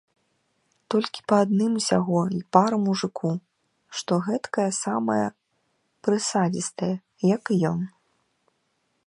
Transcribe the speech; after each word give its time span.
Толькі 0.93 1.25
па 1.31 1.35
адным 1.45 1.71
усяго 1.79 2.21
й 2.37 2.39
пара 2.57 2.79
мужыку, 2.85 3.31
што 4.01 4.11
гэткая 4.29 4.67
самая 4.83 5.21
прысадзістая, 6.09 6.93
як 7.35 7.43
і 7.59 7.61
ён. 7.75 7.79